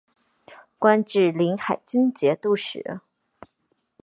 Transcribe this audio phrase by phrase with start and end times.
[0.79, 3.01] 官至临海军节度使。